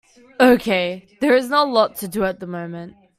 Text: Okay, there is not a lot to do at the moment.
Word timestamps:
Okay, 0.39 1.05
there 1.21 1.35
is 1.35 1.47
not 1.47 1.67
a 1.67 1.71
lot 1.71 1.95
to 1.97 2.07
do 2.07 2.23
at 2.25 2.39
the 2.39 2.47
moment. 2.47 2.95